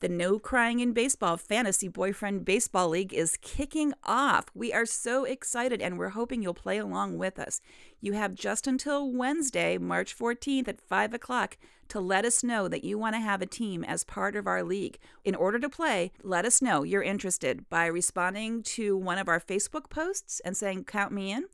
[0.00, 4.46] The No Crying in Baseball Fantasy Boyfriend Baseball League is kicking off.
[4.54, 7.60] We are so excited and we're hoping you'll play along with us.
[8.00, 11.58] You have just until Wednesday, March 14th at 5 o'clock
[11.88, 14.62] to let us know that you want to have a team as part of our
[14.62, 14.98] league.
[15.22, 19.38] In order to play, let us know you're interested by responding to one of our
[19.38, 21.44] Facebook posts and saying, Count me in,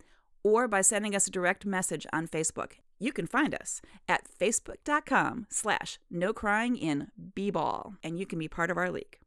[0.44, 5.46] or by sending us a direct message on Facebook you can find us at facebook.com
[5.50, 9.18] slash no crying in b-ball and you can be part of our league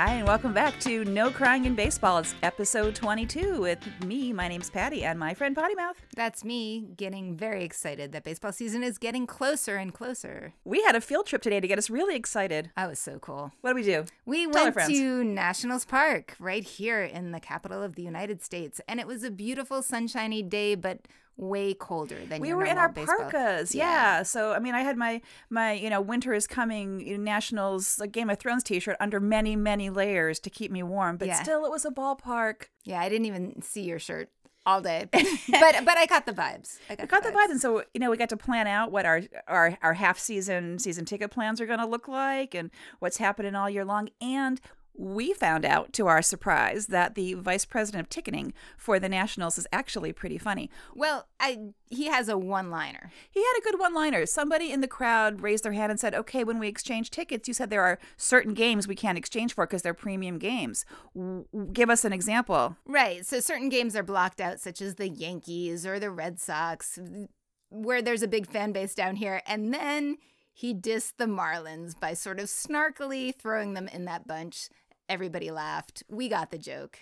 [0.00, 2.18] Hi, and welcome back to No Crying in Baseball.
[2.18, 4.32] It's episode 22 with me.
[4.32, 5.96] My name's Patty, and my friend Potty Mouth.
[6.14, 10.54] That's me getting very excited that baseball season is getting closer and closer.
[10.64, 12.70] We had a field trip today to get us really excited.
[12.76, 13.50] That was so cool.
[13.60, 14.04] What did we do?
[14.24, 18.80] We Tell went to Nationals Park right here in the capital of the United States,
[18.86, 22.88] and it was a beautiful, sunshiny day, but way colder than we were in our
[22.88, 23.16] baseball.
[23.16, 24.22] parkas yeah.
[24.24, 27.98] so i mean i had my my you know winter is coming you know, nationals
[28.00, 31.40] like game of thrones t-shirt under many many layers to keep me warm but Yeah.
[31.40, 34.30] still it was a ballpark Yeah, I didn't even see your shirt
[34.66, 36.78] all day, but but I got the vibes.
[36.90, 38.92] I got, I got the vibe, and so you know we got to plan out
[38.92, 42.70] what our our our half season season ticket plans are going to look like, and
[42.98, 44.10] what's happening all year long.
[44.20, 44.60] And
[44.98, 49.56] we found out, to our surprise, that the vice president of ticketing for the Nationals
[49.56, 50.70] is actually pretty funny.
[50.94, 51.58] Well, I
[51.90, 53.10] he has a one-liner.
[53.30, 54.26] He had a good one-liner.
[54.26, 57.54] Somebody in the crowd raised their hand and said, "Okay, when we exchange tickets, you
[57.54, 60.84] said there are certain games we can't exchange for because they're premium games.
[61.14, 63.24] W- give us an example." Right.
[63.24, 66.98] So certain games are blocked out, such as the Yankees or the Red Sox,
[67.70, 69.42] where there's a big fan base down here.
[69.46, 70.16] And then
[70.52, 74.68] he dissed the Marlins by sort of snarkily throwing them in that bunch.
[75.08, 76.02] Everybody laughed.
[76.08, 77.00] We got the joke.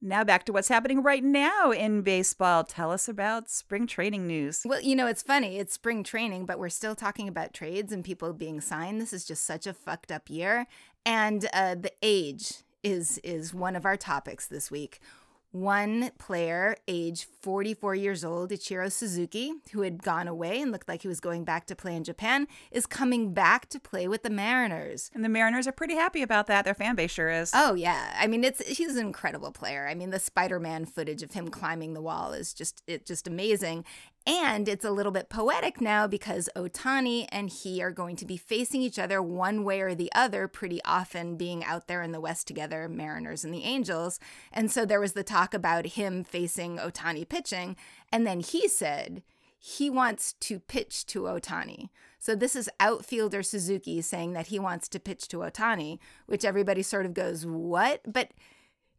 [0.00, 2.62] Now back to what's happening right now in baseball.
[2.62, 4.62] Tell us about spring training news.
[4.64, 5.58] Well, you know, it's funny.
[5.58, 9.00] It's spring training, but we're still talking about trades and people being signed.
[9.00, 10.68] This is just such a fucked up year.
[11.04, 15.00] And uh, the age is is one of our topics this week.
[15.50, 21.00] One player, age 44 years old, Ichiro Suzuki, who had gone away and looked like
[21.00, 24.30] he was going back to play in Japan, is coming back to play with the
[24.30, 25.10] Mariners.
[25.14, 26.66] And the Mariners are pretty happy about that.
[26.66, 27.50] Their fan base sure is.
[27.54, 29.88] Oh yeah, I mean it's he's an incredible player.
[29.88, 33.86] I mean the Spider-Man footage of him climbing the wall is just it just amazing.
[34.28, 38.36] And it's a little bit poetic now because Otani and he are going to be
[38.36, 42.20] facing each other one way or the other pretty often being out there in the
[42.20, 44.20] West together, Mariners and the Angels.
[44.52, 47.74] And so there was the talk about him facing Otani pitching
[48.12, 49.22] and then he said
[49.58, 51.88] he wants to pitch to Otani.
[52.18, 56.82] So this is outfielder Suzuki saying that he wants to pitch to Otani, which everybody
[56.82, 58.32] sort of goes, "What?" But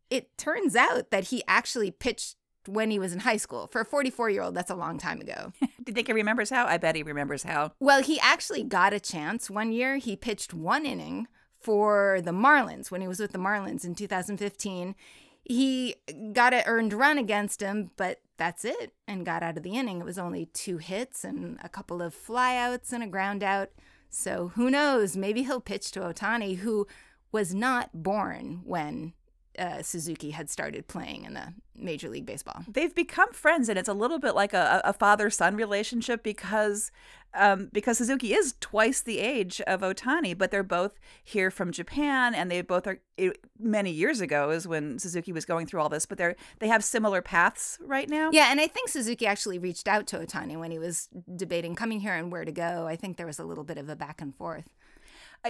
[0.09, 2.35] it turns out that he actually pitched
[2.67, 3.67] when he was in high school.
[3.67, 5.53] For a 44-year-old, that's a long time ago.
[5.61, 6.65] Do you think he remembers how?
[6.65, 7.71] I bet he remembers how.
[7.79, 9.97] well, he actually got a chance one year.
[9.97, 11.27] He pitched one inning
[11.59, 14.95] for the Marlins when he was with the Marlins in 2015.
[15.43, 15.95] He
[16.31, 19.99] got an earned run against him, but that's it, and got out of the inning.
[19.99, 23.69] It was only two hits and a couple of flyouts and a ground out.
[24.09, 25.17] So who knows?
[25.17, 26.87] Maybe he'll pitch to Otani, who
[27.31, 29.13] was not born when
[29.59, 32.63] uh, Suzuki had started playing in the Major League Baseball.
[32.67, 36.91] They've become friends, and it's a little bit like a, a father-son relationship because
[37.35, 40.93] um, because Suzuki is twice the age of Otani, but they're both
[41.23, 42.99] here from Japan, and they both are.
[43.17, 46.67] It, many years ago is when Suzuki was going through all this, but they're they
[46.67, 48.29] have similar paths right now.
[48.31, 51.99] Yeah, and I think Suzuki actually reached out to Otani when he was debating coming
[51.99, 52.87] here and where to go.
[52.87, 54.69] I think there was a little bit of a back and forth.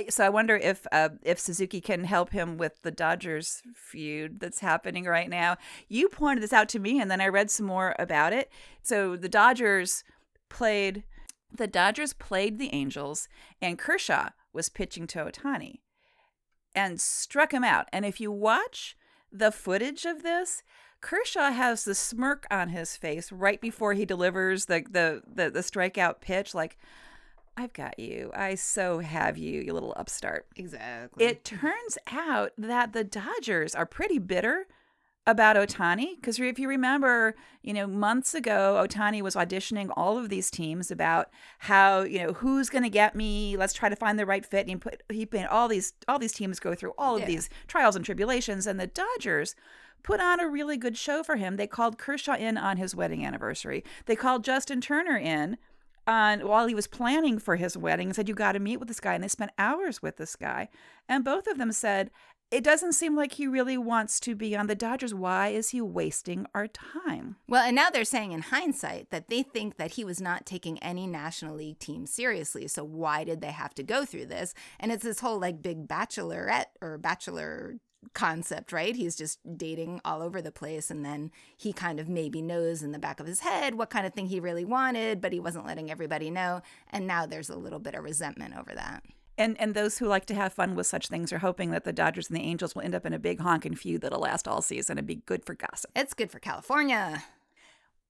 [0.10, 4.60] So I wonder if uh, if Suzuki can help him with the Dodgers feud that's
[4.60, 5.58] happening right now.
[5.88, 8.52] You pointed this out to me, and then I read some more about it.
[8.84, 10.04] So the Dodgers
[10.48, 11.04] played
[11.52, 13.28] the Dodgers played the Angels,
[13.62, 15.80] and Kershaw was pitching to Otani,
[16.76, 17.88] and struck him out.
[17.92, 18.96] And if you watch
[19.32, 20.64] the footage of this.
[21.02, 25.60] Kershaw has the smirk on his face right before he delivers the the the, the
[25.60, 26.78] strikeout pitch, like
[27.60, 28.32] I've got you.
[28.34, 30.48] I so have you, you little upstart.
[30.56, 31.26] Exactly.
[31.26, 34.66] It turns out that the Dodgers are pretty bitter
[35.28, 40.30] about Otani because if you remember, you know, months ago, Otani was auditioning all of
[40.30, 41.30] these teams about
[41.60, 43.58] how you know who's going to get me.
[43.58, 44.62] Let's try to find the right fit.
[44.62, 47.28] And he put he made all these all these teams go through all of Yeah.
[47.28, 49.54] these trials and tribulations, and the Dodgers
[50.02, 51.58] put on a really good show for him.
[51.58, 53.84] They called Kershaw in on his wedding anniversary.
[54.06, 55.58] They called Justin Turner in
[56.10, 59.00] on while he was planning for his wedding said, You got to meet with this
[59.00, 59.14] guy.
[59.14, 60.70] And they spent hours with this guy.
[61.08, 62.10] And both of them said,
[62.52, 65.14] It doesn't seem like he really wants to be on the Dodgers.
[65.14, 67.38] Why is he wasting our time?
[67.48, 70.80] Well, and now they're saying in hindsight that they think that he was not taking
[70.80, 72.68] any National League team seriously.
[72.68, 74.54] So why did they have to go through this?
[74.80, 77.76] And it's this whole like big bachelorette or bachelor
[78.14, 78.96] concept, right?
[78.96, 80.90] He's just dating all over the place.
[80.90, 84.06] And then he kind of maybe knows in the back of his head what kind
[84.06, 86.62] of thing he really wanted, but he wasn't letting everybody know.
[86.90, 89.04] And now there's a little bit of resentment over that.
[89.38, 91.94] And and those who like to have fun with such things are hoping that the
[91.94, 94.62] Dodgers and the Angels will end up in a big honking feud that'll last all
[94.62, 95.92] season and be good for gossip.
[95.96, 97.24] It's good for California.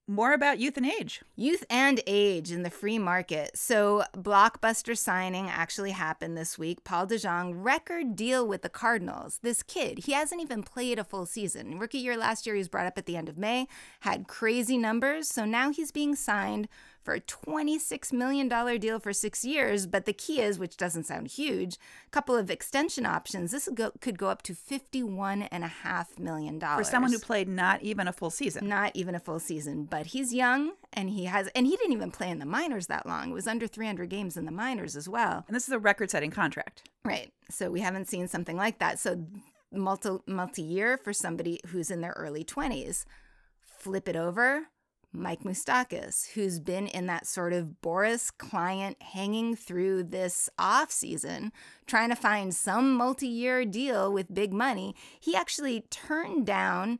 [0.09, 1.21] More about youth and age.
[1.35, 3.55] Youth and age in the free market.
[3.55, 6.83] So, blockbuster signing actually happened this week.
[6.83, 9.37] Paul DeJong, record deal with the Cardinals.
[9.43, 11.77] This kid, he hasn't even played a full season.
[11.77, 13.67] Rookie year last year, he was brought up at the end of May,
[13.99, 15.27] had crazy numbers.
[15.27, 16.69] So now he's being signed
[17.03, 18.47] for a $26 million
[18.79, 19.87] deal for six years.
[19.87, 23.51] But the key is, which doesn't sound huge, a couple of extension options.
[23.51, 26.59] This go, could go up to $51.5 million.
[26.59, 28.67] For someone who played not even a full season.
[28.67, 29.85] Not even a full season.
[29.85, 33.05] But he's young and he has, and he didn't even play in the minors that
[33.05, 33.31] long.
[33.31, 35.45] It was under 300 games in the minors as well.
[35.47, 36.89] And this is a record setting contract.
[37.03, 37.31] Right.
[37.49, 38.99] So we haven't seen something like that.
[38.99, 39.25] So
[39.71, 43.05] multi multi year for somebody who's in their early 20s.
[43.65, 44.67] Flip it over
[45.11, 51.51] Mike Moustakas, who's been in that sort of Boras client hanging through this off season,
[51.87, 54.95] trying to find some multi year deal with big money.
[55.19, 56.99] He actually turned down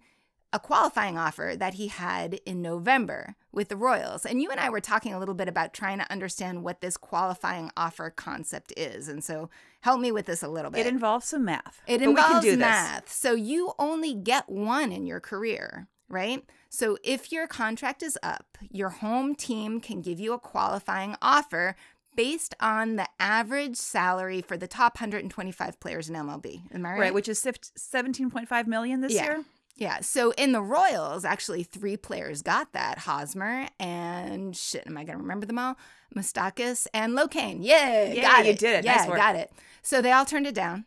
[0.52, 4.26] a qualifying offer that he had in November with the Royals.
[4.26, 6.98] And you and I were talking a little bit about trying to understand what this
[6.98, 9.08] qualifying offer concept is.
[9.08, 9.52] And so
[9.82, 10.86] help me with this a little bit.
[10.86, 11.82] It involves some math.
[11.86, 13.12] It involves math.
[13.12, 16.44] So you only get one in your career right?
[16.70, 21.76] So if your contract is up, your home team can give you a qualifying offer
[22.16, 26.64] based on the average salary for the top 125 players in MLB.
[26.74, 27.00] Am I right?
[27.00, 29.24] Right, which is 17.5 million this yeah.
[29.24, 29.44] year.
[29.80, 30.02] Yeah.
[30.02, 35.18] So in the Royals, actually, three players got that Hosmer and shit, am I going
[35.18, 35.78] to remember them all?
[36.16, 37.60] Moustakas and Locane.
[37.62, 38.60] Yeah, yeah got you it.
[38.60, 38.86] did it.
[38.86, 39.52] Yeah, nice got it.
[39.82, 40.86] So they all turned it down.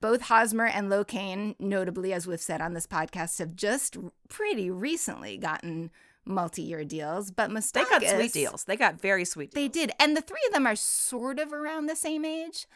[0.00, 3.96] Both Hosmer and Locane, notably, as we've said on this podcast, have just
[4.28, 5.90] pretty recently gotten
[6.24, 8.64] multi-year deals, but Moustakas they got sweet deals.
[8.64, 9.52] They got very sweet.
[9.52, 9.62] Deals.
[9.62, 12.66] They did, and the three of them are sort of around the same age.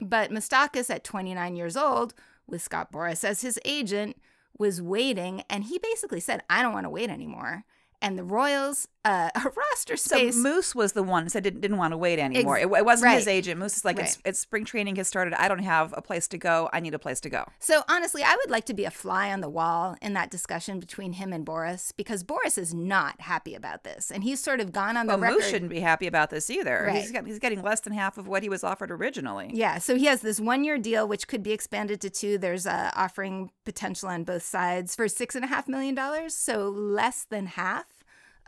[0.00, 2.14] But Moustakas, at 29 years old,
[2.46, 4.16] with Scott Boras as his agent,
[4.56, 7.64] was waiting, and he basically said, "I don't want to wait anymore."
[8.04, 10.34] and the Royals uh, a roster space.
[10.34, 12.56] So Moose was the one that didn't, didn't want to wait anymore.
[12.56, 13.16] Ex- it, it, wasn't right.
[13.16, 13.60] his agent.
[13.60, 14.06] Moose is like, right.
[14.06, 15.34] it's, it's, spring training has started.
[15.34, 16.68] I don't have a place to go.
[16.72, 17.44] I need a place to go.
[17.60, 20.80] So honestly, I would like to be a fly on the wall in that discussion
[20.80, 24.72] between him and Boras because Boras is not happy about this, and he's sort of
[24.72, 25.36] gone on the well, record.
[25.36, 26.84] Moose shouldn't be happy about this either.
[26.86, 27.00] Right.
[27.00, 29.50] He's, got, he's getting less than half of what he was offered originally.
[29.52, 29.78] Yeah.
[29.78, 32.38] So he has this one-year deal, which could be expanded to two.
[32.38, 36.68] There's a offering potential on both sides for six and a half million dollars, so
[36.68, 37.86] less than half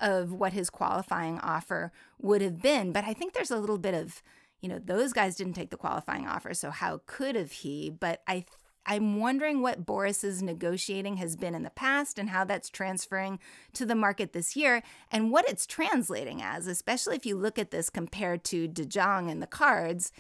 [0.01, 2.93] of what his qualifying offer would have been.
[2.93, 4.23] But I think there's a little bit of,
[4.61, 7.91] you know, those guys didn't take the qualifying offer, so how could have he?
[7.91, 8.45] But I
[8.89, 13.41] I'm wondering what Boras's negotiating has been in the past and how that's transferring
[13.73, 17.73] to the market this year and what it's translating as, especially if you look at
[17.73, 20.13] this compared to De Jong and the cards.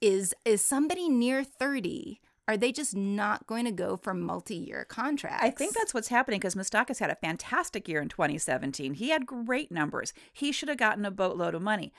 [0.00, 5.44] Is is somebody near 30 are they just not going to go for multi-year contracts?
[5.44, 8.94] I think that's what's happening because Moustakas had a fantastic year in 2017.
[8.94, 10.14] He had great numbers.
[10.32, 11.92] He should have gotten a boatload of money.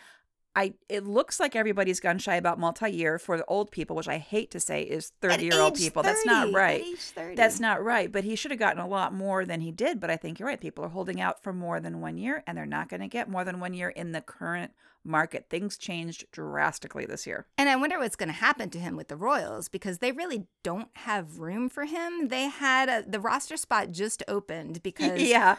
[0.55, 4.17] I it looks like everybody's gun shy about multi-year for the old people, which I
[4.17, 6.01] hate to say is 30-year-old people.
[6.01, 6.83] 30, That's not right.
[7.15, 8.11] That's That's not right.
[8.11, 9.99] But he should have gotten a lot more than he did.
[9.99, 10.59] But I think you're right.
[10.59, 13.29] People are holding out for more than one year, and they're not going to get
[13.29, 14.73] more than one year in the current
[15.09, 15.47] market.
[15.49, 17.45] Things changed drastically this year.
[17.57, 20.45] And I wonder what's going to happen to him with the Royals because they really
[20.63, 22.29] don't have room for him.
[22.29, 25.57] They had a, the roster spot just opened because yeah,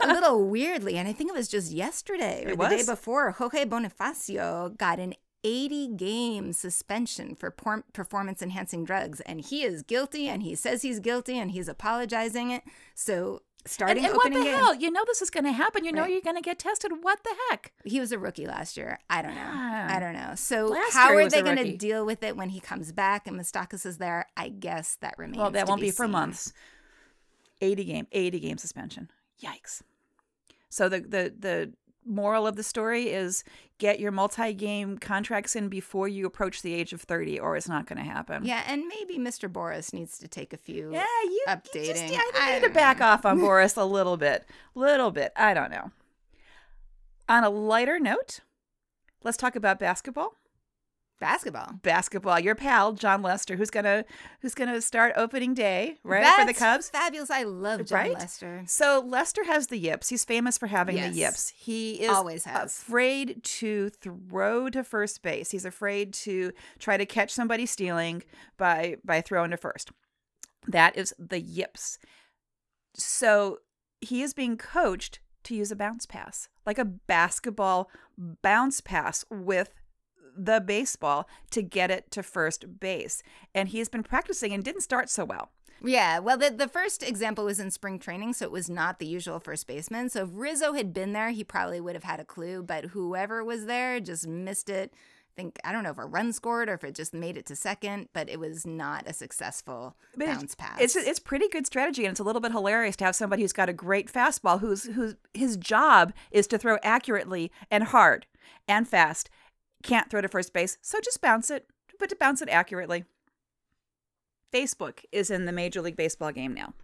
[0.00, 3.30] a little weirdly, and I think it was just yesterday or It the day before,
[3.32, 5.14] Jorge Bonifacio got an
[5.44, 7.50] 80 game suspension for
[7.92, 12.50] performance enhancing drugs and he is guilty and he says he's guilty and he's apologizing
[12.50, 12.64] it.
[12.94, 14.54] So starting and what opening the game.
[14.58, 14.74] hell?
[14.74, 15.84] You know this is going to happen.
[15.84, 16.12] You know Right.
[16.12, 16.90] you're going to get tested.
[17.02, 17.72] What the heck?
[17.84, 18.98] He was a rookie last year.
[19.08, 19.40] I don't know.
[19.44, 19.96] Ah.
[19.96, 20.32] I don't know.
[20.34, 23.38] So Last how are they going to deal with it when he comes back and
[23.38, 24.26] Moustakas is there?
[24.36, 25.38] I guess that remains.
[25.38, 26.12] Well, that won't be for seen.
[26.12, 26.52] months.
[27.60, 29.10] 80 game, 80 game suspension.
[29.42, 29.82] Yikes.
[30.70, 31.72] So the the the
[32.08, 33.44] moral of the story is
[33.78, 37.86] get your multi-game contracts in before you approach the age of 30 or it's not
[37.86, 38.44] going to happen.
[38.44, 39.48] Yeah, and maybe Mr.
[39.48, 41.74] Boras needs to take a few Yeah, you updating.
[41.86, 43.06] You just, yeah, I I need to back know.
[43.06, 44.46] off on Boras a little bit.
[44.74, 45.32] Little bit.
[45.36, 45.90] I don't know.
[47.28, 48.40] On a lighter note,
[49.22, 50.34] let's talk about basketball.
[51.20, 51.72] Basketball.
[51.82, 52.38] Basketball.
[52.38, 54.04] Your pal Jon Lester, who's gonna
[54.40, 56.90] who's gonna start opening day right for the Cubs.
[56.90, 57.30] Fabulous.
[57.30, 58.12] I love Jon Right?
[58.12, 58.62] Lester.
[58.66, 60.08] So Lester has the yips.
[60.10, 61.12] He's famous for having Yes.
[61.12, 61.48] the yips.
[61.56, 62.78] He is Always has.
[62.78, 65.50] afraid to throw to first base.
[65.50, 68.22] He's afraid to try to catch somebody stealing
[68.56, 69.90] by by throwing to first.
[70.66, 71.98] That is the yips.
[72.94, 73.58] So
[74.00, 79.72] he is being coached to use a bounce pass, like a basketball bounce pass with
[80.38, 83.22] the baseball to get it to first base.
[83.54, 85.50] And he's been practicing and didn't start so well.
[85.82, 89.06] Yeah, well, the, the first example was in spring training, so it was not the
[89.06, 90.08] usual first baseman.
[90.10, 93.44] So if Rizzo had been there, he probably would have had a clue, but whoever
[93.44, 94.92] was there just missed it.
[94.92, 97.46] I think, I don't know if a run scored or if it just made it
[97.46, 100.80] to second, but it was not a successful But bounce pass.
[100.80, 103.52] It's it's pretty good strategy, and it's a little bit hilarious to have somebody who's
[103.52, 108.26] got a great fastball, who's who's his job is to throw accurately and hard
[108.66, 109.30] and fast.
[109.82, 111.66] Can't throw to first base, so just bounce it,
[111.98, 113.04] but to bounce it accurately.
[114.52, 116.74] Facebook is in the Major League Baseball game now.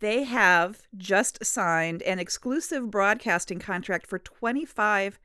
[0.00, 5.18] They have just signed an exclusive broadcasting contract for 25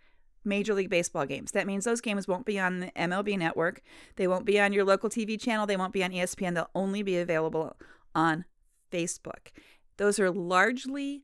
[0.45, 1.51] Major League Baseball games.
[1.51, 3.81] That means those games won't be on the MLB network.
[4.15, 5.65] They won't be on your local TV channel.
[5.65, 6.53] They won't be on ESPN.
[6.53, 7.75] They'll only be available
[8.15, 8.45] on
[8.91, 9.49] Facebook.
[9.97, 11.23] Those are largely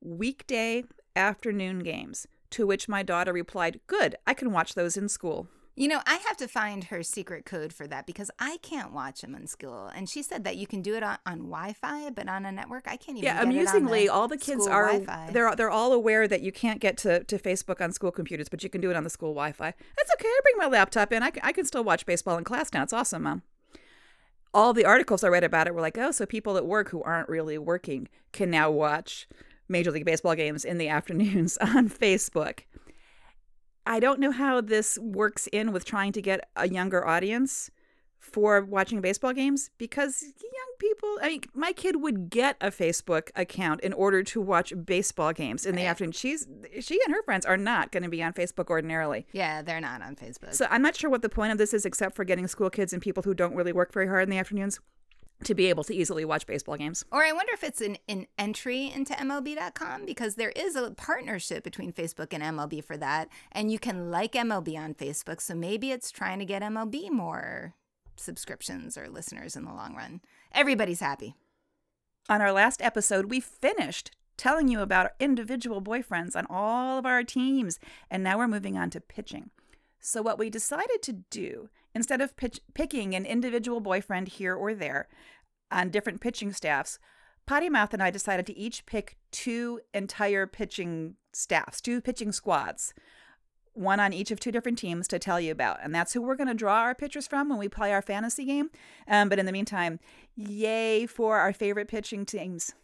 [0.00, 0.84] weekday
[1.14, 5.48] afternoon games, to which my daughter replied, Good, I can watch those in school.
[5.78, 9.20] You know, I have to find her secret code for that because I can't watch
[9.20, 9.90] them in school.
[9.94, 12.88] And she said that you can do it on, on Wi-Fi, but on a network,
[12.88, 13.24] I can't even.
[13.24, 15.32] Yeah, get it on amusingly, the all the kids are Wi-Fi.
[15.32, 18.62] they're they're all aware that you can't get to, to Facebook on school computers, but
[18.62, 19.74] you can do it on the school Wi-Fi.
[19.96, 20.28] That's okay.
[20.28, 21.22] I bring my laptop in.
[21.22, 22.82] I can, I can still watch baseball in class now.
[22.82, 23.42] It's awesome, mom.
[24.54, 27.02] All the articles I read about it were like, oh, so people at work who
[27.02, 29.28] aren't really working can now watch
[29.68, 32.60] Major League Baseball games in the afternoons on Facebook.
[33.86, 37.70] I don't know how this works in with trying to get a younger audience
[38.18, 43.28] for watching baseball games because young people, I mean, my kid would get a Facebook
[43.36, 45.88] account in order to watch baseball games in the Right.
[45.88, 46.10] afternoon.
[46.12, 46.48] She's
[46.80, 49.26] she and her friends are not going to be on Facebook ordinarily.
[49.32, 50.54] yeah, they're not on Facebook.
[50.54, 52.92] So I'm not sure what the point of this is except for getting school kids
[52.92, 54.80] and people who don't really work very hard in the afternoons
[55.44, 57.04] to be able to easily watch baseball games.
[57.12, 61.62] Or I wonder if it's an, an entry into MLB.com because there is a partnership
[61.62, 63.28] between Facebook and MLB for that.
[63.52, 65.40] And you can like MLB on Facebook.
[65.40, 67.74] So maybe it's trying to get MLB more
[68.16, 70.20] subscriptions or listeners in the long run.
[70.52, 71.34] Everybody's happy.
[72.28, 77.06] On our last episode, we finished telling you about our individual boyfriends on all of
[77.06, 77.78] our teams,
[78.10, 79.50] and now we're moving on to pitching.
[80.00, 84.74] So, what we decided to do, instead of pitch- picking an individual boyfriend here or
[84.74, 85.08] there
[85.72, 86.98] on different pitching staffs,
[87.46, 92.92] Potty Mouth and I decided to each pick two entire pitching staffs, two pitching squads,
[93.72, 95.78] one on each of two different teams to tell you about.
[95.82, 98.44] And that's who we're going to draw our pitchers from when we play our fantasy
[98.44, 98.70] game.
[99.08, 99.98] Um, but in the meantime,
[100.34, 102.74] yay for our favorite pitching teams.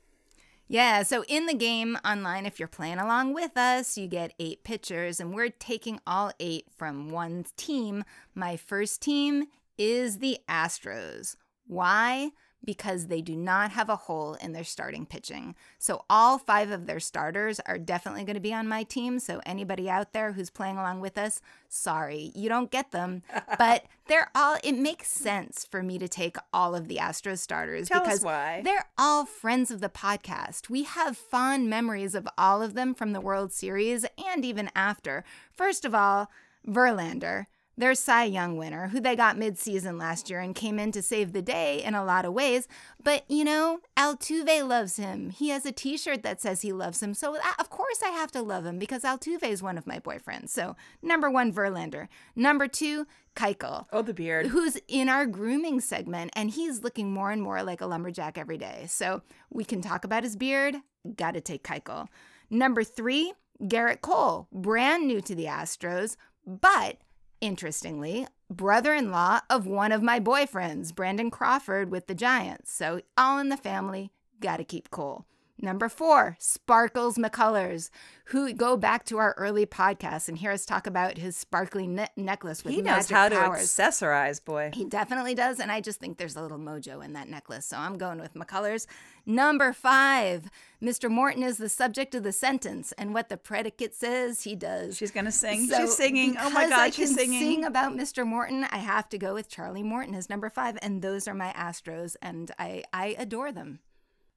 [0.72, 4.64] Yeah, so in the game online, if you're playing along with us, you get eight
[4.64, 8.04] pitchers, and we're taking all eight from one team.
[8.34, 11.36] My first team is the Astros.
[11.66, 12.30] Why?
[12.64, 15.54] Because they do not have a hole in their starting pitching.
[15.78, 19.18] So all five of their starters are definitely going to be on my team.
[19.18, 23.22] So anybody out there who's playing along with us, sorry, you don't get them.
[23.58, 27.88] But they're all, it makes sense for me to take all of the Astros starters
[27.88, 30.68] Tell us because they're all friends of the podcast.
[30.68, 35.24] We have fond memories of all of them from the World Series and even after.
[35.52, 36.28] First of all,
[36.66, 37.46] Verlander,
[37.82, 41.32] their Cy Young winner, who they got midseason last year and came in to save
[41.32, 42.68] the day in a lot of ways.
[43.02, 45.30] But, you know, Altuve loves him.
[45.30, 47.12] He has a t shirt that says he loves him.
[47.12, 50.50] So, of course, I have to love him because Altuve is one of my boyfriends.
[50.50, 52.06] So, number one, Verlander.
[52.36, 54.46] Number two, Keuchel Oh, the beard.
[54.46, 58.58] who's in our grooming segment and he's looking more and more like a lumberjack every
[58.58, 58.84] day.
[58.86, 60.76] So we can talk about his beard.
[61.16, 62.06] Gotta take Keuchel.
[62.48, 66.98] Number three, Gerrit Cole, brand new to the Astros, but
[67.42, 72.72] interestingly, brother in law of one of my boyfriends, Brandon Crawford with the Giants.
[72.72, 75.26] So all in the family, gotta keep Cole.
[75.60, 77.90] Number four, Sparkles McCullers,
[78.26, 82.08] who go back to our early podcast and hear us talk about his sparkly ne-
[82.16, 83.74] necklace with he knows how powers.
[83.74, 84.70] to accessorize, boy.
[84.72, 87.76] He definitely does, and I just think there's a little mojo in that necklace, so
[87.76, 88.86] I'm going with McCullers.
[89.24, 90.50] Number five,
[90.82, 91.08] Mr.
[91.08, 94.96] Morton is the subject of the sentence, and what the predicate says, he does.
[94.96, 95.66] She's gonna sing.
[95.68, 96.36] So, she's singing.
[96.40, 97.40] Oh my God, I she's can singing.
[97.40, 98.26] Sing about Mr.
[98.26, 98.64] Morton.
[98.64, 102.16] I have to go with Charlie Morton as number five, and those are my Astros,
[102.20, 103.80] and I I adore them.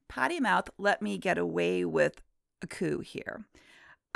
[0.07, 2.21] Potty Mouth let me get away with
[2.61, 3.45] a coup here.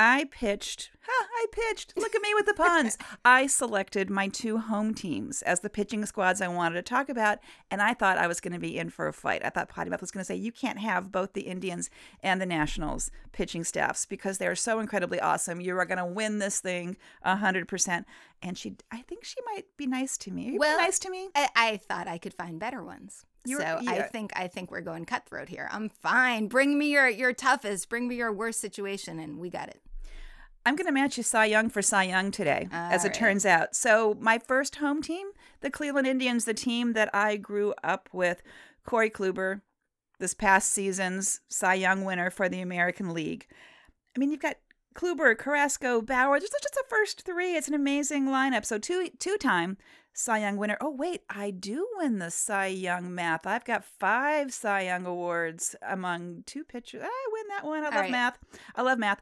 [0.02, 2.98] I pitched, huh, I pitched, look at me with the puns.
[3.26, 7.40] I selected my two home teams as the pitching squads I wanted to talk about,
[7.70, 9.42] and I thought I was going to be in for a fight.
[9.44, 11.90] I thought Potty Mouth was going to say, You can't have both the Indians
[12.24, 15.60] and the Nationals pitching staffs because they're so incredibly awesome.
[15.60, 18.06] You are going to win this thing 100%.
[18.42, 20.56] And she, I think she might be nice to me.
[20.56, 21.28] Are Well, nice to me?
[21.36, 23.26] I, I thought I could find better ones.
[23.46, 25.70] You're- so I think I think we're going cutthroat here.
[25.72, 26.48] I'm fine.
[26.48, 27.90] Bring me your your toughest.
[27.90, 29.82] Bring me your worst situation, and we got it.
[30.66, 33.14] I'm going to match you Cy Young for Cy Young today, as it All right.
[33.20, 33.76] turns out.
[33.76, 35.30] So, my first home team,
[35.62, 38.44] the Cleveland Indians, the team that I grew up with,
[38.86, 39.62] Corey Kluber,
[40.20, 43.48] this past season's Cy Young winner for the American League.
[44.16, 44.58] I mean, you've got
[44.96, 46.40] Kluber, Carrasco, Bauer.
[46.42, 47.56] Just, just the first three.
[47.56, 48.66] It's an amazing lineup.
[48.66, 49.78] So, two two time
[50.14, 50.78] Cy Young winner.
[50.82, 53.48] Oh, wait, I do win the Cy Young math.
[53.48, 57.04] I've got five Cy Young awards among two pitchers.
[57.04, 57.84] I win that one.
[57.84, 58.12] I All love right.
[58.12, 58.38] math.
[58.76, 59.22] I love math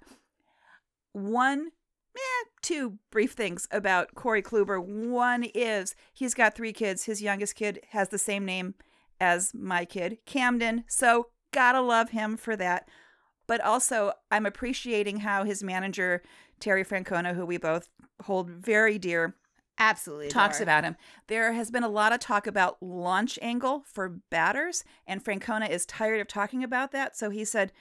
[1.17, 1.71] one
[2.15, 4.83] eh, two brief things about Corey Kluber.
[4.83, 7.03] One is he's got three kids.
[7.03, 8.75] His youngest kid has the same name
[9.19, 10.83] as my kid, Camden.
[10.87, 12.87] So gotta love him for that.
[13.47, 16.21] But also, I'm appreciating how his manager,
[16.59, 17.87] Terry Francona, who we both
[18.23, 19.35] hold very dear,
[19.79, 20.29] Absolutely.
[20.29, 20.95] talks about him.
[21.27, 25.85] There has been a lot of talk about launch angle for batters, and Francona is
[25.85, 27.15] tired of talking about that.
[27.17, 27.71] So he said,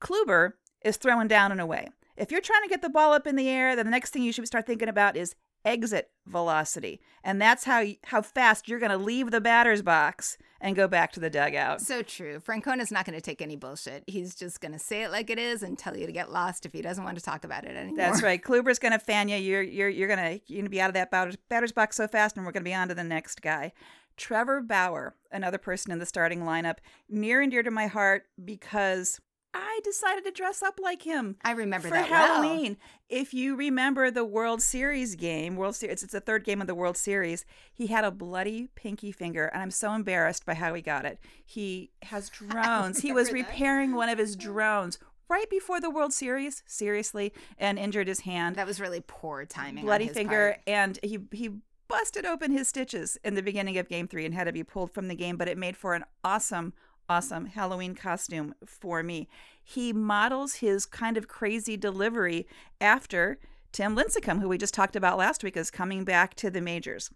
[0.00, 0.52] Kluber
[0.84, 1.88] is throwing down and away.
[2.16, 4.22] If you're trying to get the ball up in the air, then the next thing
[4.22, 5.34] you should start thinking about is
[5.64, 10.76] exit velocity, and that's how how fast you're going to leave the batter's box and
[10.76, 11.80] go back to the dugout.
[11.80, 12.38] So true.
[12.38, 14.04] Francona's not going to take any bullshit.
[14.06, 16.64] He's just going to say it like it is and tell you to get lost
[16.64, 17.96] if he doesn't want to talk about it anymore.
[17.96, 18.42] That's right.
[18.44, 19.36] Kluber's going to fan you.
[19.36, 21.96] You're you're you're going to you're going to be out of that batter's, batter's box
[21.96, 23.72] so fast, and we're going to be on to the next guy.
[24.16, 26.76] Trevor Bauer, another person in the starting lineup,
[27.08, 29.20] near and dear to my heart because
[29.54, 32.42] I decided to dress up like him I remember for that well.
[32.42, 32.76] Halloween.
[33.08, 36.74] If you remember the World Series game, World Series, it's, the third game of the
[36.74, 37.44] World Series.
[37.72, 41.18] He had a bloody pinky finger, and I'm so embarrassed by how he got it.
[41.44, 43.00] He has drones.
[43.00, 43.34] he was that.
[43.34, 48.56] repairing one of his drones right before the World Series, seriously, and injured his hand
[48.56, 49.84] That was really poor timing.
[49.84, 50.60] bloody finger, part.
[50.66, 51.50] and he he
[51.88, 54.92] busted open his stitches in the beginning of Game Three and had to be pulled
[54.92, 55.36] from the game.
[55.36, 56.72] But it made for an awesome,
[57.08, 59.28] awesome Halloween costume for me.
[59.62, 62.46] He models his kind of crazy delivery
[62.80, 63.38] after
[63.72, 67.10] Tim Lincecum, who we just talked about last week, is coming back to the majors.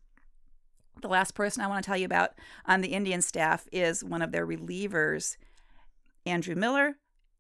[1.03, 2.31] The last person I want to tell you about
[2.64, 5.37] on the Indian staff is one of their relievers,
[6.25, 6.96] Andrew Miller.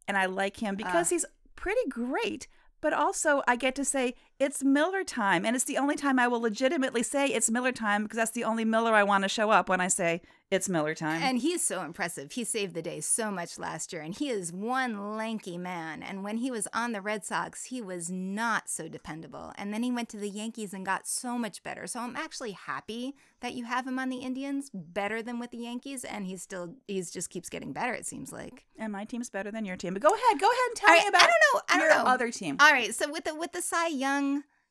[0.06, 1.14] And I like him because Ah.
[1.14, 1.24] he's
[1.56, 2.46] pretty great,
[2.80, 5.44] but also I get to say it's Miller time.
[5.46, 8.44] And it's the only time I will legitimately say it's Miller time because that's the
[8.44, 11.22] only Miller I want to show up when I say it's Miller time.
[11.22, 12.30] And he's so impressive.
[12.32, 16.04] He saved the day so much last year, and he is one lanky man.
[16.04, 19.52] And when he was on the Red Sox, he was not so dependable.
[19.58, 21.88] And then he went to the Yankees and got so much better.
[21.88, 25.58] So I'm actually happy that you have him on the Indians, better than with the
[25.58, 26.04] Yankees.
[26.04, 27.92] And he's still, he's just keeps getting better.
[27.92, 28.66] It seems like.
[28.78, 29.94] and my team's better than your team.
[29.94, 31.60] But go ahead, go ahead and tell me about I don't know.
[31.70, 32.10] I don't your know.
[32.10, 32.56] other team.
[32.60, 34.25] All right, so with the with the Cy Young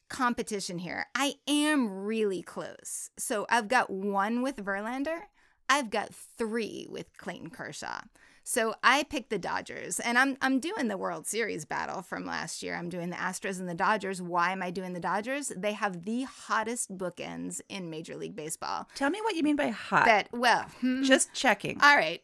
[0.10, 3.10] competition here, I am really close.
[3.18, 5.20] So I've got one with Verlander.
[5.68, 8.02] I've got three with Clayton Kershaw.
[8.48, 12.62] So I picked the Dodgers, and I'm I'm doing the World Series battle from last
[12.62, 12.76] year.
[12.76, 14.22] I'm doing the Astros and the Dodgers.
[14.22, 15.52] Why am I doing the Dodgers?
[15.58, 18.88] They have the hottest bookends in Major League Baseball.
[18.94, 20.06] Tell me what you mean by hot.
[20.06, 21.82] That well, hmm, Just checking.
[21.82, 22.22] all right.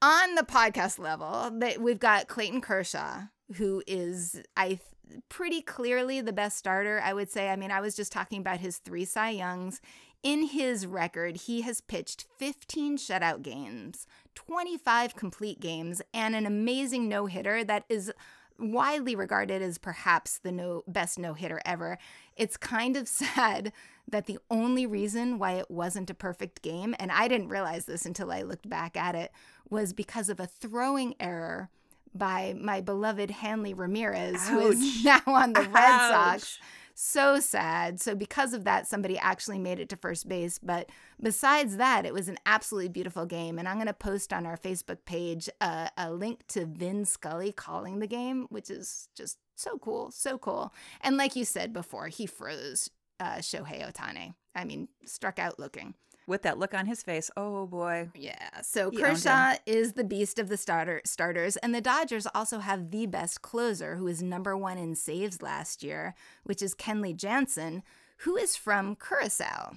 [0.00, 3.22] On the podcast level, that we've got Clayton Kershaw,
[3.56, 4.78] who is I
[5.28, 7.00] pretty clearly the best starter.
[7.02, 7.50] I would say.
[7.50, 9.80] I mean, I was just talking about his three Cy Youngs.
[10.22, 17.10] In his record, he has pitched 15 shutout games, 25 complete games, and an amazing
[17.10, 18.10] no hitter that is
[18.58, 21.98] widely regarded as perhaps the no best no hitter ever.
[22.36, 23.72] It's kind of sad
[24.08, 28.06] that the only reason why it wasn't a perfect game, and I didn't realize this
[28.06, 29.32] until I looked back at it,
[29.68, 31.70] was because of a throwing error
[32.14, 36.58] by my beloved Hanley Ramirez, who is now on the Red Sox.
[36.96, 38.00] So sad.
[38.00, 40.60] So, because of that, somebody actually made it to first base.
[40.60, 43.58] But besides that, it was an absolutely beautiful game.
[43.58, 47.50] And I'm going to post on our Facebook page uh, a link to Vin Scully
[47.50, 50.12] calling the game, which is just so cool.
[50.12, 50.72] So cool.
[51.00, 54.34] And like you said before, he froze uh, Shohei Ohtani.
[54.54, 55.94] I mean, struck out looking
[56.26, 57.30] with that look on his face.
[57.36, 58.08] Oh boy.
[58.14, 58.60] Yeah.
[58.62, 62.90] So He Kershaw is the beast of the starter starters, and the Dodgers also have
[62.90, 67.82] the best closer, who is number one in saves last year, which is Kenley Jansen,
[68.18, 69.74] who is from Curacao.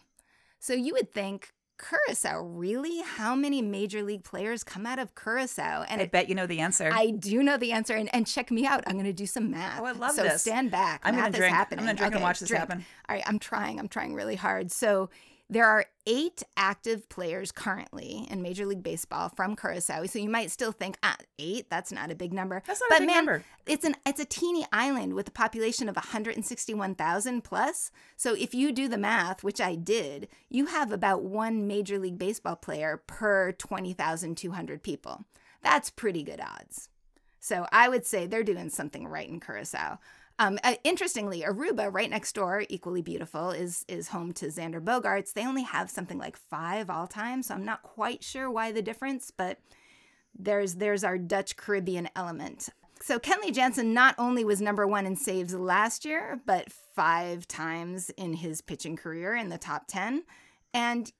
[0.59, 1.53] So you would think.
[1.79, 3.03] Curacao, really?
[3.03, 5.85] How many major league players come out of Curacao?
[5.87, 6.89] And I it- bet you know the answer.
[6.91, 8.83] I do know the answer, and, and check me out.
[8.87, 9.79] I'm going to do some math.
[9.79, 10.41] Oh, I love so this.
[10.41, 11.01] stand back.
[11.03, 11.53] I'm gonna drink.
[11.55, 12.61] is I'm gonna drink and watch this drink.
[12.61, 12.83] happen.
[13.07, 13.77] All right, I'm trying.
[13.79, 14.71] I'm trying really hard.
[14.71, 15.11] So
[15.49, 20.05] there are eight active players currently in Major League Baseball from Curacao.
[20.05, 21.69] So you might still think, ah, eight?
[21.69, 22.61] That's not a big number.
[22.65, 23.43] That's not a but big man, number.
[23.65, 27.91] It's an it's a teeny island with a population of 161,000 plus.
[28.17, 32.17] So if you do the math, which I did, you have about one Major League
[32.17, 35.25] Baseball player per 20,200 people.
[35.63, 36.89] That's pretty good odds.
[37.39, 39.99] So I would say they're doing something right in Curacao.
[40.39, 45.33] Um, uh, interestingly, Aruba, right next door, equally beautiful, is is home to Xander Bogaerts.
[45.33, 48.83] They only have something like five all time, so I'm not quite sure why the
[48.83, 49.59] difference, but
[50.37, 52.69] there's there's our Dutch Caribbean element.
[53.01, 58.09] So Kenley Jansen not only was number one in saves last year, but five times
[58.11, 60.23] in his pitching career in the top ten.
[60.73, 61.11] And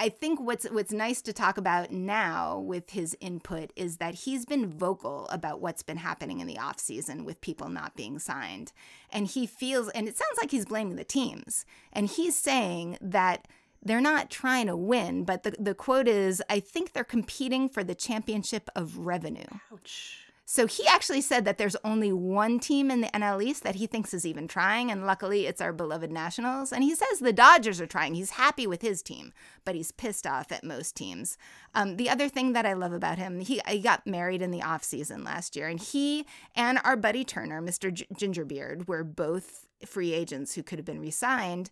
[0.00, 4.46] I think what's what's nice to talk about now with his input is that he's
[4.46, 8.72] been vocal about what's been happening in the offseason with people not being signed.
[9.12, 11.66] And he feels and it sounds like he's blaming the teams.
[11.92, 13.46] And he's saying that
[13.82, 17.84] they're not trying to win, but the, the quote is, I think they're competing for
[17.84, 19.44] the championship of revenue.
[19.70, 20.29] Ouch.
[20.52, 23.86] So he actually said that there's only one team in the NL East that he
[23.86, 26.72] thinks is even trying, and luckily it's our beloved Nationals.
[26.72, 28.16] And he says the Dodgers are trying.
[28.16, 29.32] He's happy with his team,
[29.64, 31.38] but he's pissed off at most teams.
[31.72, 34.60] Um, the other thing that I love about him, he, he got married in the
[34.60, 37.94] off season last year, and he and our buddy Turner, Mr.
[37.94, 41.70] G- Gingerbeard, were both free agents who could have been re-signed.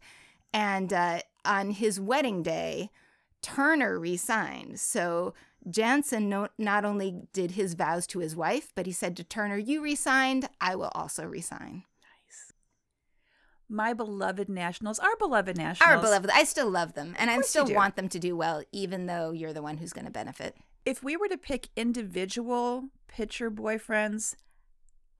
[0.52, 2.90] And uh, on his wedding day,
[3.42, 4.78] Turner re-signed.
[4.78, 5.34] So
[5.68, 9.58] Jansen no, not only did his vows to his wife, but he said to Turner,
[9.58, 12.52] "You re-signed, I will also resign." Nice.
[13.68, 15.94] My beloved Nationals, our beloved Nationals.
[15.94, 19.06] Our beloved, I still love them, and I still want them to do well, even
[19.06, 20.56] though you're the one who's going to benefit.
[20.84, 24.36] If we were to pick individual pitcher boyfriends,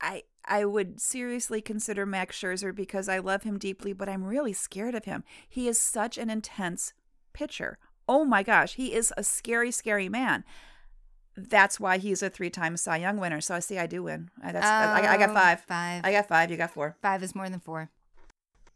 [0.01, 4.55] I I would seriously consider Max Scherzer because I love him deeply, but I'm really
[4.55, 5.25] scared of him.
[5.47, 6.95] He is such an intense
[7.35, 7.79] pitcher.
[8.09, 10.45] Oh my gosh, he is a scary, scary man.
[11.37, 13.41] That's why he's a three-time Cy Young winner.
[13.41, 14.31] So I see, I do win.
[14.43, 15.61] I, that's, I, I got Oh, five.
[15.61, 16.05] Five.
[16.05, 16.51] I got five.
[16.51, 16.97] You got four.
[17.01, 17.91] five is more than four.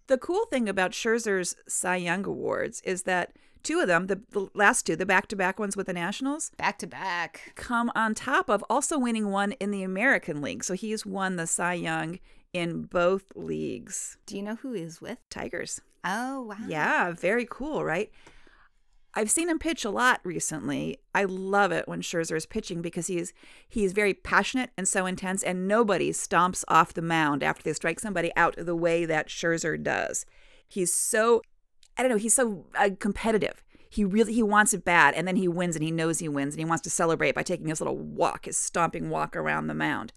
[0.06, 3.32] The cool thing about Scherzer's Cy Young awards is that
[3.64, 6.86] two of them, the, the last two, the back-to-back ones with the Nationals, Back to
[6.86, 7.52] back.
[7.56, 10.62] come on top of also winning one in the American League.
[10.62, 12.18] So he's won the Cy Young
[12.52, 14.18] in both leagues.
[14.26, 15.18] Do you know who he's with?
[15.30, 15.80] Tigers.
[16.04, 16.56] Oh wow.
[16.68, 18.10] Yeah, very cool, right?
[19.14, 20.98] I've seen him pitch a lot recently.
[21.14, 23.32] I love it when Scherzer is pitching because he's
[23.68, 28.00] he's very passionate and so intense, and nobody stomps off the mound after they strike
[28.00, 30.24] somebody out the way that Scherzer does.
[30.66, 31.42] He's so
[31.96, 32.16] I don't know.
[32.16, 33.62] He's so uh, competitive.
[33.90, 36.54] He really he wants it bad, and then he wins, and he knows he wins,
[36.54, 39.74] and he wants to celebrate by taking his little walk, his stomping walk around the
[39.74, 40.14] mound.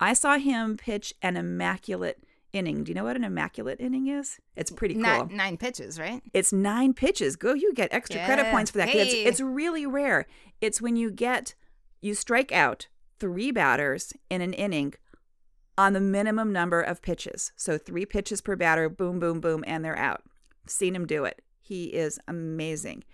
[0.00, 2.84] I saw him pitch an immaculate inning.
[2.84, 4.38] Do you know what an immaculate inning is?
[4.56, 5.02] It's pretty cool.
[5.02, 6.22] Nine, nine pitches, right?
[6.32, 7.36] It's nine pitches.
[7.36, 8.88] Go, you get extra credit points for that.
[8.88, 9.02] Hey.
[9.02, 10.26] It's, it's really rare.
[10.60, 11.54] It's when you get,
[12.00, 12.88] you strike out
[13.18, 14.94] three batters in an inning
[15.78, 17.52] on the minimum number of pitches.
[17.56, 20.22] So three pitches per batter, boom, boom, boom, and they're out.
[20.66, 21.42] Seen him do it.
[21.60, 23.04] He is amazing.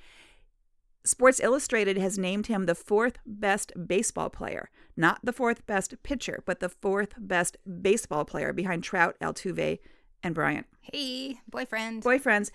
[1.08, 6.42] Sports Illustrated has named him the fourth best baseball player, not the fourth best pitcher,
[6.44, 9.78] but the fourth best baseball player behind Trout, Altuve,
[10.22, 10.66] and Bryant.
[10.82, 12.02] Hey, boyfriend.
[12.04, 12.50] boyfriends.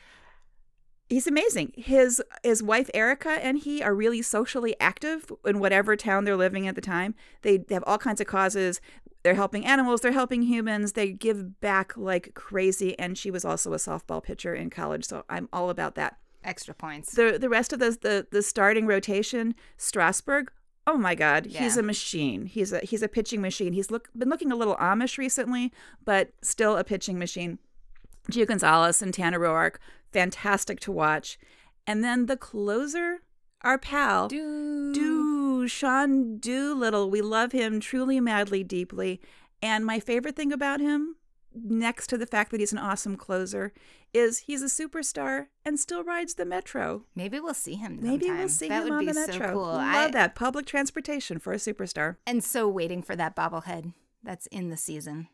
[1.10, 1.74] He's amazing.
[1.76, 6.68] His his wife erica and he are really socially active in whatever town they're living
[6.68, 7.16] at the time.
[7.42, 8.80] They have all kinds of causes.
[9.24, 10.02] They're helping animals.
[10.02, 10.94] They're helping humans.
[10.94, 12.98] They give back like crazy.
[13.00, 16.74] And she was also a softball pitcher in college so i'm all about that Extra
[16.74, 17.14] points.
[17.14, 20.52] the the rest of the the, the starting rotation strasburg
[20.86, 24.30] oh my god he's a machine he's a he's a pitching machine he's look been
[24.30, 25.72] looking a little amish recently
[26.04, 27.60] but still a pitching machine
[28.32, 29.76] Gio Gonzalez and Tanner Roark,
[30.12, 31.38] fantastic to watch.
[31.86, 33.22] And then the closer,
[33.62, 34.94] our pal, Do.
[34.94, 37.10] Do Sean Doolittle.
[37.10, 39.20] We love him truly, madly, deeply.
[39.62, 41.16] And my favorite thing about him,
[41.56, 43.74] next to the fact that he's an awesome closer,
[44.14, 47.04] is he's a superstar and still rides the metro.
[47.16, 48.00] Maybe we'll see him.
[48.02, 48.38] Maybe sometime.
[48.40, 49.48] we'll see that him would on be the metro.
[49.48, 49.64] So cool.
[49.64, 52.18] Love I, that public transportation for a superstar.
[52.28, 55.28] And so waiting for that bobblehead that's in the season.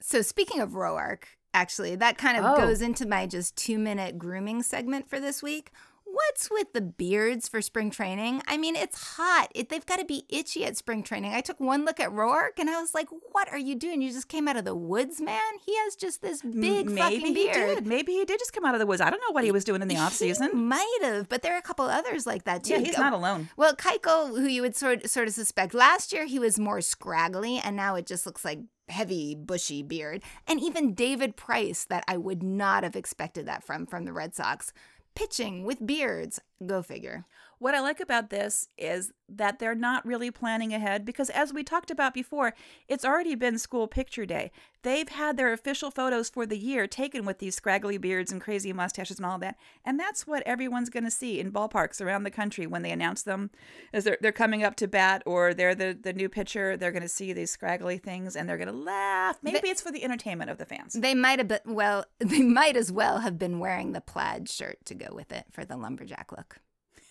[0.00, 2.56] So speaking of Roark, actually, that kind of Oh.
[2.56, 5.70] goes into my just two minute grooming segment for this week.
[6.16, 8.40] What's with the beards for spring training?
[8.48, 9.48] I mean, it's hot.
[9.54, 11.34] It, they've got to be itchy at spring training.
[11.34, 14.00] I took one look at Roark and I was like, "What are you doing?
[14.00, 15.42] You just came out of the woods, man.
[15.66, 17.86] He has just this big Maybe fucking he beard." did.
[17.86, 19.02] Maybe he did just come out of the woods.
[19.02, 20.56] I don't know what he was doing in the off season.
[20.56, 22.72] might have, but there are a couple others like that too.
[22.72, 23.50] Yeah, he's not alone.
[23.58, 27.58] Well, Keuchel, who you would sort sort of suspect, last year he was more scraggly,
[27.58, 30.22] and now it just looks like heavy, bushy beard.
[30.46, 34.34] And even David Price, that I would not have expected that from from the Red
[34.34, 34.72] Sox,
[35.16, 36.38] pitching with beards.
[36.64, 37.24] Go figure.
[37.58, 41.64] What I like about this is that they're not really planning ahead because, as we
[41.64, 42.52] talked about before,
[42.86, 44.50] it's already been school picture day.
[44.82, 48.72] They've had their official photos for the year taken with these scraggly beards and crazy
[48.74, 49.56] mustaches and all that.
[49.84, 53.22] And that's what everyone's going to see in ballparks around the country when they announce
[53.22, 53.50] them
[53.92, 56.76] as they're, they're coming up to bat or they're the, the new pitcher.
[56.76, 59.38] They're going to see these scraggly things and they're going to laugh.
[59.42, 60.92] Maybe it's for the entertainment of the fans.
[60.92, 62.04] They might have been well.
[62.36, 65.64] They might as well have been wearing the plaid shirt to go with it for
[65.64, 66.58] the lumberjack look.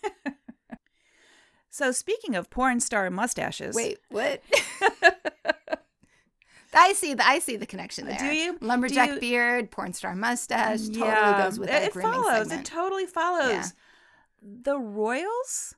[1.76, 3.76] So, speaking of porn star mustaches.
[3.76, 4.42] Wait, what?
[6.74, 8.18] I see the I see the connection there.
[8.18, 8.58] Do you?
[8.62, 12.48] Lumberjack Do you- beard, porn star mustache, mm, totally Yeah, goes with it- it follows.
[12.48, 12.62] segment.
[12.62, 13.52] It totally follows.
[13.52, 13.66] Yeah.
[14.42, 15.76] The Royals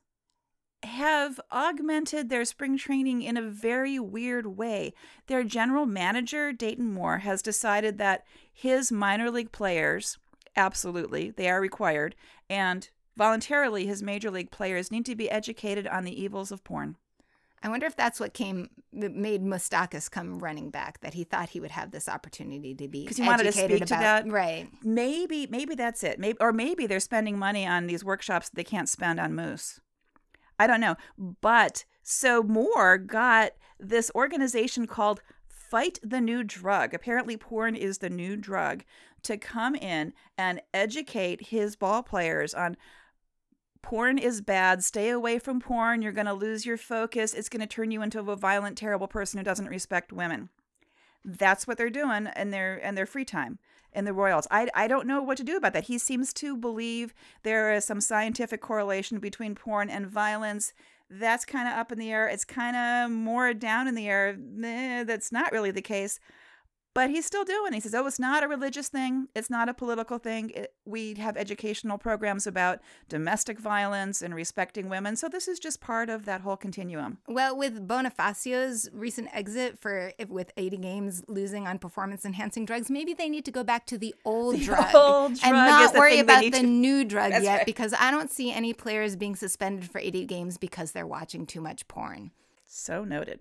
[0.84, 4.94] have augmented their spring training in a very weird way.
[5.26, 10.16] Their general manager, Dayton Moore, has decided that his minor league players,
[10.54, 12.14] absolutely, they are required,
[12.48, 16.96] and voluntarily his major league players need to be educated on the evils of porn.
[17.60, 21.00] I wonder if that's what came that made Moustakas come running back.
[21.00, 23.78] That he thought he would have this opportunity to be because he wanted to speak
[23.78, 24.30] to about, that?
[24.30, 24.68] right?
[24.84, 26.20] Maybe, maybe that's it.
[26.20, 29.80] Maybe, or maybe they're spending money on these workshops that they can't spend on moose.
[30.56, 30.94] I don't know.
[31.18, 36.94] But so Moore got this organization called Fight the New Drug.
[36.94, 38.84] Apparently, porn is the new drug
[39.24, 42.76] to come in and educate his ball players on
[43.82, 44.84] porn is bad.
[44.84, 46.02] Stay away from porn.
[46.02, 47.34] You're going to lose your focus.
[47.34, 50.48] It's going to turn you into a violent, terrible person who doesn't respect women.
[51.24, 53.58] That's what they're doing in their in their free time
[53.92, 54.46] in the Royals.
[54.50, 55.84] I, I don't know what to do about that.
[55.84, 60.72] He seems to believe there is some scientific correlation between porn and violence.
[61.10, 62.28] That's kind of up in the air.
[62.28, 64.36] It's kind of more down in the air.
[65.04, 66.20] That's not really the case.
[66.98, 67.72] But he's still doing.
[67.72, 67.74] it.
[67.74, 69.28] He says, "Oh, it's not a religious thing.
[69.32, 70.50] It's not a political thing.
[70.50, 75.14] It, we have educational programs about domestic violence and respecting women.
[75.14, 80.12] So this is just part of that whole continuum." Well, with Bonifacio's recent exit for
[80.18, 83.86] if with 80 games losing on performance enhancing drugs, maybe they need to go back
[83.86, 87.44] to the old The drug old and not worry about the to- new drug That's
[87.44, 87.66] yet right.
[87.66, 91.60] because I don't see any players being suspended for 80 games because they're watching too
[91.60, 92.32] much porn.
[92.66, 93.38] So noted.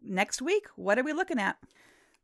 [0.00, 1.56] Next week, what are we looking at?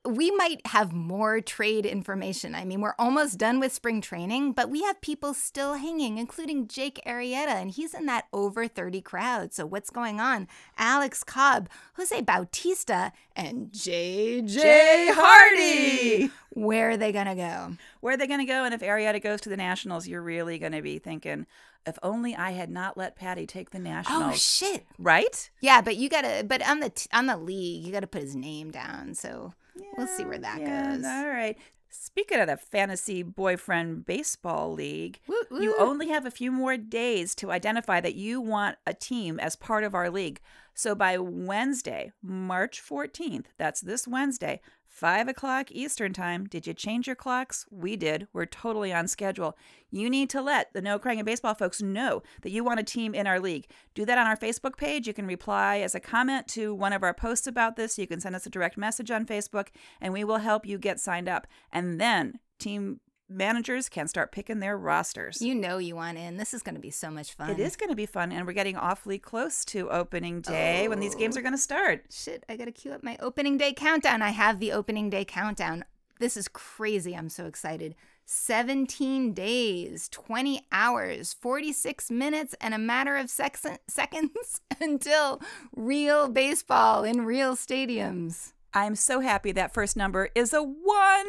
[0.07, 2.55] We might have more trade information.
[2.55, 6.69] I mean, we're almost done with spring training, but we have people still hanging, including
[6.69, 9.53] Jake Arrieta, and he's in that over 30 crowd.
[9.53, 10.49] So what's going on?
[10.79, 16.31] Alex Cobb, Jose Bautista, and JJ Hardy.
[16.51, 17.77] Where are they going to go?
[18.01, 18.65] Where are they going to go?
[18.65, 21.47] And if Arrieta goes to the Nationals, you're really going to be thinking,
[21.87, 24.23] if only I had not let Patty take the oh, nationals.
[24.27, 24.87] Oh shit.
[24.99, 25.51] right?
[25.61, 28.07] Yeah, but you got to but on the t- on the league, you got to
[28.07, 29.15] put his name down.
[29.15, 29.55] So
[29.97, 31.05] we'll see where that Yeah, goes.
[31.05, 31.57] All right.
[31.89, 35.19] Speaking of the fantasy boyfriend baseball league,
[35.51, 39.57] you only have a few more days to identify that you want a team as
[39.57, 40.41] part of our league.
[40.75, 44.61] So by Wednesday, March 14th, that's this Wednesday,
[44.97, 46.47] 5 o'clock Eastern Time.
[46.47, 47.67] Did you change your clocks?
[47.71, 48.29] We did.
[48.33, 49.55] We're totally on schedule.
[49.91, 52.83] You need to let the No Crying in Baseball folks know that you want a
[52.83, 53.67] team in our league.
[53.95, 55.07] Do that on our Facebook page.
[55.07, 57.99] You can reply as a comment to one of our posts about this.
[57.99, 59.69] You can send us a direct message on Facebook,
[60.01, 61.47] and we will help you get signed up.
[61.71, 65.41] And then team managers can start picking their rosters.
[65.41, 66.37] You know you want in.
[66.37, 67.51] This is going to be so much fun.
[67.51, 71.01] It is going to be fun, and we're getting awfully close to opening day when
[71.01, 71.41] these games oh.
[71.41, 72.05] are going to start.
[72.11, 74.23] Shit, I gotta queue up my opening day countdown.
[74.23, 75.85] I have the opening day countdown.
[76.19, 77.15] This is crazy.
[77.15, 77.95] I'm so excited.
[78.25, 83.31] 17 days, 20 hours, 46 minutes, and a matter of
[83.89, 85.41] seconds until
[85.75, 88.53] real baseball in real stadiums.
[88.75, 91.27] I'm so happy that first number is a one.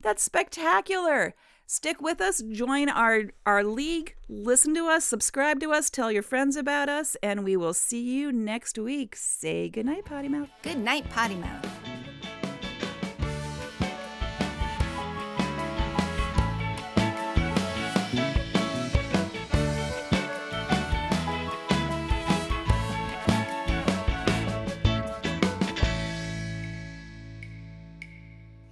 [0.00, 1.34] That's spectacular.
[1.66, 6.24] Stick with us, join our our league, listen to us, subscribe to us, tell your
[6.24, 9.14] friends about us, and we will see you next week.
[9.14, 10.48] Say goodnight, Potty Mouth.
[10.62, 11.89] Good night, Potty Mouth.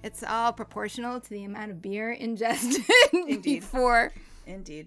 [0.09, 2.83] It's all proportional to the amount of beer ingested
[3.43, 4.11] before.
[4.47, 4.77] Indeed.